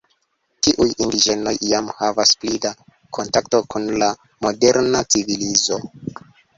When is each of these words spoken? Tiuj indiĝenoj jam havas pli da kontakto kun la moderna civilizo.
Tiuj 0.67 0.87
indiĝenoj 1.05 1.53
jam 1.73 1.91
havas 1.99 2.33
pli 2.45 2.55
da 2.65 2.73
kontakto 3.21 3.63
kun 3.77 3.89
la 4.05 4.11
moderna 4.49 5.07
civilizo. 5.15 5.85